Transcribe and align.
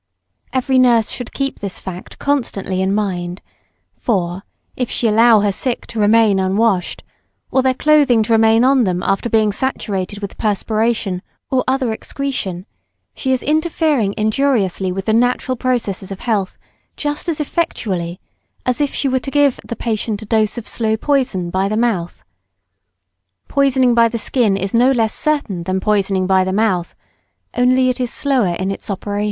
Every 0.51 0.79
nurse 0.79 1.11
should 1.11 1.31
keep 1.31 1.59
this 1.59 1.77
fact 1.77 2.17
constantly 2.17 2.81
in 2.81 2.91
mind, 2.91 3.39
for, 3.95 4.41
if 4.75 4.89
she 4.89 5.07
allow 5.07 5.41
her 5.41 5.51
sick 5.51 5.85
to 5.89 5.99
remain 5.99 6.39
unwashed, 6.39 7.03
or 7.51 7.61
their 7.61 7.75
clothing 7.75 8.23
to 8.23 8.31
remain 8.31 8.63
on 8.63 8.83
them 8.83 9.03
after 9.03 9.29
being 9.29 9.51
saturated 9.51 10.17
with 10.19 10.39
perspiration 10.39 11.21
or 11.51 11.63
other 11.67 11.91
excretion, 11.93 12.65
she 13.13 13.31
is 13.31 13.43
interfering 13.43 14.15
injuriously 14.17 14.91
with 14.91 15.05
the 15.05 15.13
natural 15.13 15.55
processes 15.55 16.11
of 16.11 16.21
health 16.21 16.57
just 16.97 17.29
as 17.29 17.39
effectually 17.39 18.19
as 18.65 18.81
if 18.81 18.95
she 18.95 19.07
were 19.07 19.19
to 19.19 19.29
give 19.29 19.59
the 19.63 19.75
patient 19.75 20.19
a 20.23 20.25
dose 20.25 20.57
of 20.57 20.67
slow 20.67 20.97
poison 20.97 21.51
by 21.51 21.69
the 21.69 21.77
mouth. 21.77 22.23
Poisoning 23.47 23.93
by 23.93 24.07
the 24.07 24.17
skin 24.17 24.57
is 24.57 24.73
no 24.73 24.89
less 24.89 25.13
certain 25.13 25.61
than 25.61 25.79
poisoning 25.79 26.25
by 26.25 26.43
the 26.43 26.51
mouth 26.51 26.95
only 27.55 27.87
it 27.87 27.99
is 28.01 28.11
slower 28.11 28.55
in 28.55 28.71
its 28.71 28.89
operation. 28.89 29.19